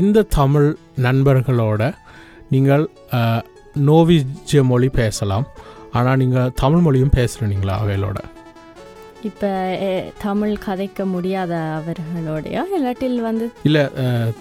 [0.00, 0.68] இந்த தமிழ்
[1.06, 1.82] நண்பர்களோட
[2.54, 2.84] நீங்கள்
[3.90, 5.46] நோவிஜ்ய மொழி பேசலாம்
[5.98, 8.18] ஆனால் நீங்கள் தமிழ் மொழியும் பேசுகிறீங்களா அவைகளோட
[9.28, 9.50] இப்போ
[10.22, 13.84] தமிழ் கதைக்க முடியாத அவர்களோடையா இல்லாட்டில் வந்து இல்லை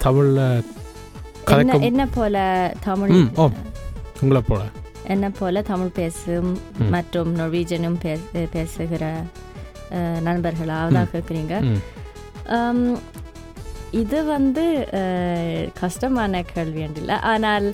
[0.05, 2.35] தமிழில் என்ன போல
[2.83, 3.13] தமிழ்.
[4.21, 4.61] உங்களை போல
[5.13, 6.51] என்ன போல தமிழ் பேசும்.
[6.93, 9.03] மற்றும் நொர்வீஜனும் பேச பேசுகிற
[10.27, 11.53] நண்பர்களா அதான் கேட்குறீங்க
[14.01, 14.63] இது வந்து
[15.81, 17.15] கஷ்டமான கேள்வி இல்லை.
[17.33, 17.67] ஆனால்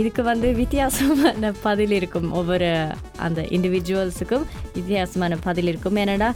[0.00, 2.70] இதுக்கு வந்து வித்தியாசமான பதில் இருக்கும் ஒவ்வொரு
[3.26, 4.46] அந்த இண்டிவிஜுவல்ஸுக்கும்
[4.78, 5.98] வித்தியாசமான பதில் இருக்கும்.
[6.02, 6.28] ஏன்னா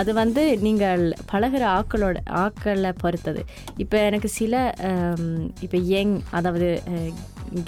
[0.00, 3.42] அது வந்து நீங்கள் பழகிற ஆக்களோட ஆக்களை பொறுத்தது.
[3.84, 4.74] இப்போ எனக்கு சில
[5.66, 6.68] இப்போ யங் அதாவது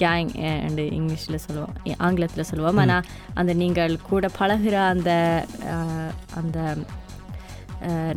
[0.03, 0.31] கேங்
[0.67, 1.75] அண்டு இங்கிலீஷில் சொல்லுவோம்
[2.07, 2.81] ஆங்கிலத்தில் சொல்லுவோம்.
[2.85, 3.07] ஆனால்
[3.41, 5.11] அந்த நீங்கள் கூட பழகிற அந்த
[6.41, 6.59] அந்த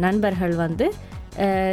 [0.06, 0.86] நண்பர்கள் வந்து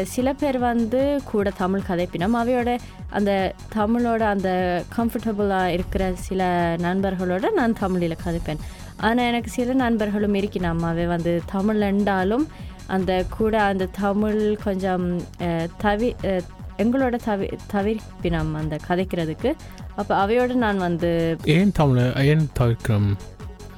[0.04, 2.70] சில பேர் வந்து கூட தமிழ் கதைப்பினம் அவையோட
[3.10, 4.50] அந்த தமிழோட அந்த
[4.96, 6.42] கம்ஃபர்டபுளாக இருக்கிற சில
[6.82, 8.62] நண்பர்களோட நான் தமிழில் கதைப்பேன்
[9.00, 12.46] ஆனால் எனக்கு சில நண்பர்களும் இருக்கணும் அவை வந்து தமிழ் என்றாலும்
[12.86, 15.06] அந்த கூட அந்த தமிழ் கொஞ்சம்
[15.82, 16.14] தவி
[16.78, 19.52] எங்களோட தவி தவிர்ப்பினம் அந்த கதைக்கிறதுக்கு
[19.96, 23.10] அப்போ அவையோடு நான் வந்து ஏன் தமிழ் ஏன் தவிர்க்கிறோம்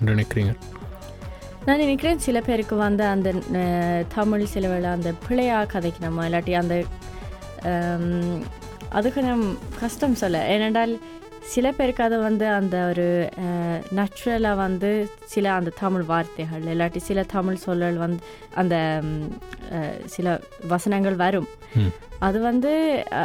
[0.05, 0.80] நினைக்கிறீங்க
[1.66, 3.31] நான் நினைக்கிறேன் சில பேருக்கு வந்து அந்த
[4.14, 6.77] தமிழ் சில வேளை அந்த பிள்ளையாக கதைக்கணுமா இல்லாட்டி அந்த
[7.68, 8.46] அதுக்கு
[8.88, 9.44] அது கொஞ்சம்
[9.81, 10.38] கஷ்டம் சொல்ல.
[10.55, 10.92] ஏனென்றால்
[11.53, 13.07] சில பேருக்கு அது வந்து அந்த ஒரு
[13.99, 14.91] நேச்சுரலாக வந்து
[15.25, 18.21] சில அந்த தமிழ் வார்த்தைகள் இல்லாட்டி சில தமிழ் சொல்லல் வந்து
[18.55, 18.77] அந்த
[20.07, 20.27] சில
[20.69, 21.49] வசனங்கள் வரும்.
[22.19, 22.71] அது வந்து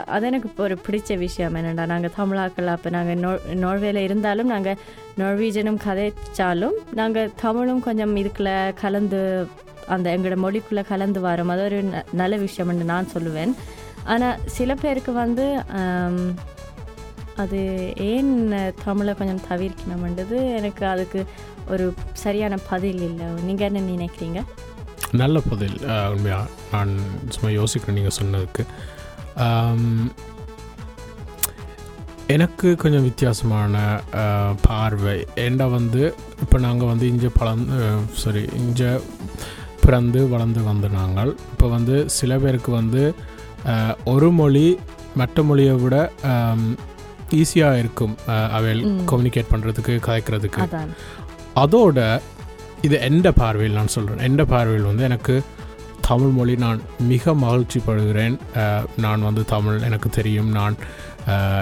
[0.08, 3.32] அது எனக்கு இப்போ ஒரு பிடிச்ச விஷயம் என்னடா நாங்கள் தமிழாக்கள் அப்போ நாங்கள் நோ
[3.64, 4.80] நோர்வேல இருந்தாலும் நாங்கள்
[5.20, 9.22] நார்வீஜனும் கதைச்சாலும் நாங்கள் தமிழும் கொஞ்சம் இதுக்குள்ள கலந்து
[9.88, 11.52] அந்த எங்களோட மொழிக்குள்ளே கலந்து வரோம்.
[11.54, 13.54] அது ஒரு ந- நல்ல விஷயம்னு நான் சொல்லுவேன்.
[14.04, 15.46] ஆனால் சில பேருக்கு வந்து
[17.44, 17.60] அது
[18.12, 18.34] ஏன்
[18.86, 21.22] தமிழை கொஞ்சம் தவிர்க்கணும்ன்றது எனக்கு அதுக்கு
[21.74, 21.86] ஒரு
[22.24, 23.28] சரியான பதில் இல்லை.
[23.48, 24.42] நீங்கள் என்ன நினைக்கிறீங்க?
[25.22, 25.76] நல்ல பதில்
[26.14, 26.40] உண்மையா?
[26.74, 26.94] நான்
[27.34, 28.64] சும்மா யோசிக்கிறேன் நீங்கள் சொன்னதுக்கு.
[32.36, 33.76] எனக்கு கொஞ்சம் வித்தியாசமான
[34.68, 35.18] பார்வை.
[35.44, 36.04] ஏண்டா வந்து
[36.44, 37.78] இப்போ நாங்கள் வந்து இங்கே பழந்து
[38.22, 38.90] சாரி இங்கே
[39.84, 41.32] பிறந்து வளர்ந்து வந்த நாங்கள்.
[41.54, 43.04] இப்போ வந்து சில பேருக்கு வந்து
[44.14, 44.68] ஒரு மொழி
[45.20, 45.96] மற்ற மொழியை விட
[47.32, 48.14] ஈஸியாக இருக்கும்
[48.86, 49.06] ம்.
[49.06, 50.62] கம்யூனிகேட் பண்ணுறதுக்கு கதைக்கிறதுக்கு.
[51.56, 52.00] அதோட
[52.82, 55.36] இது எந்த பார்வையில் நான் சொல்கிறேன் எந்த பார்வையில் வந்து எனக்கு
[56.02, 58.38] தமிழ் மொழி நான் மிக மகிழ்ச்சி படுகிறேன்.
[58.56, 60.50] அஹ், நான் வந்து தமிழ் எனக்கு தெரியும்.
[60.52, 60.76] நான்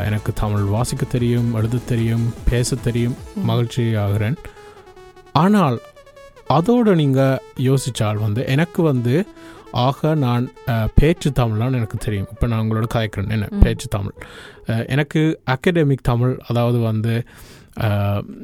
[0.05, 3.15] எனக்கு தமிழ் வாசிக்க தெரியும் எழுத தெரியும் பேச தெரியும்.
[3.43, 4.37] மகிழ்ச்சி ஆகிறேன்.
[5.33, 5.77] ஆனால்
[6.47, 9.13] அதோடு நீங்கள் யோசித்தால் வந்து எனக்கு வந்து
[9.73, 10.45] ஆக நான்
[10.95, 12.27] பேச்சு தமிழ்லாம் எனக்கு தெரியும்.
[12.31, 13.29] இப்போ நான் உங்களோட கதைக்கிறேன்.
[13.29, 13.47] என்ன.
[13.59, 14.15] பேச்சு தமிழ்.
[14.87, 17.13] எனக்கு அகடமிக் தமிழ் அதாவது வந்து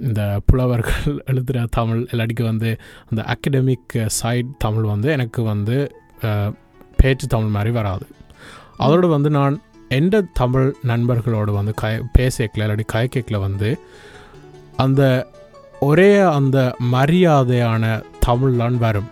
[0.01, 2.69] இந்த புலவர்கள் எழுதுகிற தமிழ் இல்லாட்டிக்கு வந்து
[3.09, 5.77] அந்த அகடமிக் சைட் தமிழ் வந்து எனக்கு வந்து
[6.97, 8.05] பேச்சு தமிழ் மாதிரி வராது.
[8.77, 13.69] அதோடு வந்து நான் எந்த தமிழ் நண்பர்களோடு வந்து கய பேசிக்கல இல்லாட்டி கயக்கேக்கில் வந்து
[14.77, 15.03] அந்த
[15.79, 16.57] ஒரே அந்த
[16.91, 17.83] மரியாதையான
[18.25, 19.09] தமிழ்லாம் வரும்.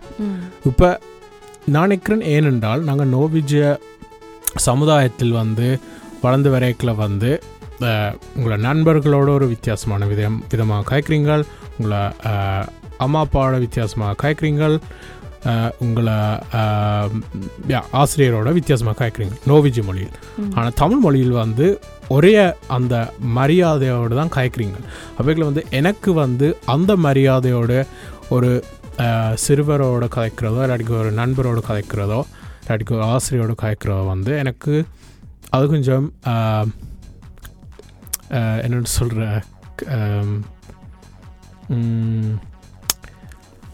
[0.65, 0.89] இப்போ
[1.67, 3.77] நான் நினைக்கிறேன் ஏனென்றால் நாங்கள் நோவிஜய
[4.55, 5.79] சமுதாயத்தில் வந்து
[6.21, 7.41] வளர்ந்து வரைக்கில் வந்து
[8.35, 11.43] உங்களை நண்பர்களோட ஒரு வித்தியாசமான விதம் விதமாக காய்க்கிறீங்கள்
[11.77, 11.99] உங்களை
[12.97, 14.79] அம்மா அப்பாவோட வித்தியாசமாக காய்க்கிறீங்கள்
[15.77, 16.15] உங்களை
[17.93, 20.15] ஆசிரியரோட வித்தியாசமாக காய்க்கிறீங்க நோவிஜி மொழியில்.
[20.53, 21.67] ஆனால் தமிழ் மொழியில் வந்து
[22.07, 22.33] ஒரே
[22.67, 22.95] அந்த
[23.35, 24.79] மரியாதையோடு தான் காய்க்கிறீங்க
[25.17, 27.85] அவைகளை வந்து எனக்கு வந்து அந்த மரியாதையோட
[28.29, 28.51] ஒரு
[29.43, 32.19] சிறுவரோட கதைக்கிறதோ இல்லாட்டிக்கு ஒரு நண்பரோட கதைக்கிறதோ
[32.61, 34.73] இல்லாட்டிக்கு ஒரு ஆசிரியரோட கதைக்கிறதோ வந்து எனக்கு
[35.49, 36.07] அது கொஞ்சம்
[38.63, 39.25] என்னன்னு சொல்கிற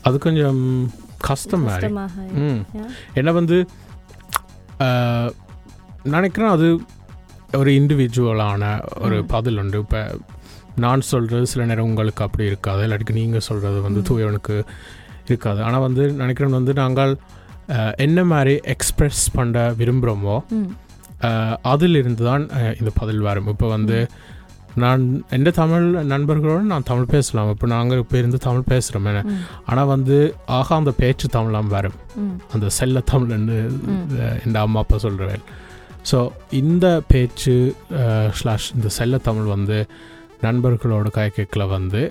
[0.03, 0.61] அது கொஞ்சம்
[1.21, 1.89] கஷ்டம் மாதிரி
[2.41, 2.61] ம்.
[3.13, 3.57] என்ன வந்து
[6.05, 6.67] நினைக்கிறேன் அது
[7.57, 8.63] ஒரு இண்டிவிஜுவலான
[9.01, 9.17] ஒரு.
[9.25, 10.01] பதில் உண்டு இப்போ
[10.77, 14.01] நான் சொல்கிறது சில நேரம் உங்களுக்கு அப்படி இருக்காது இல்லாட்டிக்கு நீங்கள் சொல்கிறது வந்து.
[14.01, 14.55] தூயவனுக்கு
[15.29, 15.59] இருக்காது.
[15.67, 17.13] ஆனால் வந்து நினைக்கிறேன் வந்து நாங்கள்
[18.05, 20.37] என்ன மாதிரி எக்ஸ்பிரஸ் பண்ண விரும்புகிறோமோ
[21.71, 22.45] அதிலிருந்து தான்
[22.79, 23.49] இந்த பதில் வரும்.
[23.53, 23.97] இப்போ வந்து
[24.83, 25.01] நான்
[25.37, 27.49] எந்த தமிழ் நண்பர்களோடு நான் தமிழ் பேசலாம்.
[27.55, 29.09] இப்போ நாங்கள் இப்போ இருந்து தமிழ் பேசுகிறோம்
[29.69, 30.17] ஆனால் வந்து
[30.57, 31.97] ஆகா அந்த பேச்சு தமிழாம் வரும்.
[32.53, 33.59] அந்த செல்ல தமிழ்னு.
[34.45, 35.45] இந்த அம்மா அப்பா சொல்கிறவேன்
[36.09, 36.19] ஸோ
[36.61, 37.55] இந்த பேச்சு
[38.39, 39.77] ஸ்லாஷ் இந்த செல்ல தமிழ் வந்து
[40.45, 42.01] நண்பர்களோட காய்க்கேக்கில் வந்து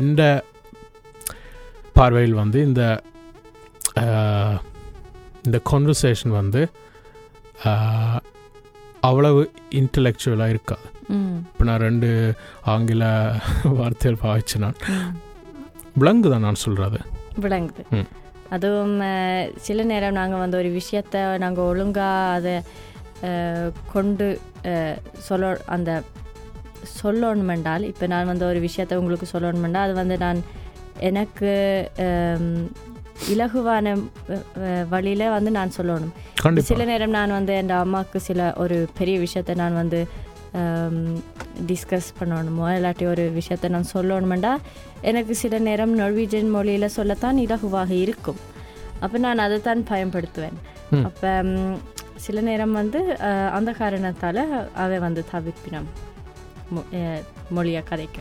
[0.00, 0.22] எந்த
[1.98, 2.82] பார்வையில் வந்து இந்த
[5.44, 6.60] இந்த கான்வர்சேஷன் வந்து
[9.02, 9.40] அவ்வளவு
[9.80, 10.86] இன்டலெக்சுவலாக இருக்காது.
[11.48, 12.08] இப்போ நான் ரெண்டு
[12.72, 13.04] ஆங்கில
[13.78, 15.12] வார்த்தைகள் பாவிச்சு நான் ம்.
[15.96, 16.98] விலங்கு தான் நான் சொல்கிறது
[17.38, 17.82] விளங்குது.
[18.50, 18.94] அதுவும்
[19.58, 22.54] சில நேரம் நாங்கள் வந்து ஒரு விஷயத்த நாங்கள் ஒழுங்காக அதை
[23.92, 24.26] கொண்டு
[25.28, 25.90] சொல்ல அந்த
[26.98, 30.40] சொல்லணுமென்றால் இப்போ நான் வந்து ஒரு விஷயத்த உங்களுக்கு சொல்லணுமென்றால் அது வந்து நான்
[31.02, 31.50] எனக்கு
[32.04, 32.64] அம்,
[33.28, 33.86] இலகுவான
[34.88, 36.12] வழியில் வந்து நான் சொல்லணும்.
[36.62, 40.00] சில நேரம் நான் வந்து என் அம்மாவுக்கு சில ஒரு பெரிய விஷயத்தை நான் வந்து
[41.66, 44.52] டிஸ்கஸ் பண்ணணுமோ இல்லாட்டி ஒரு விஷயத்தை நான் சொல்லணுமெண்டா
[45.02, 48.40] எனக்கு சில நேரம் நொர்வீஜன் மொழியில் சொல்லத்தான் இலகுவாக இருக்கும்.
[49.00, 50.58] அப்போ நான் அதை தான் பயன்படுத்துவேன்.
[51.04, 51.32] அப்போ
[52.16, 54.42] சில நேரம் வந்து அஹ், அந்த காரணத்தால்
[54.76, 55.88] அவை வந்து தவிர்ப்பினம்
[57.50, 58.18] மொழியை கதைக்க.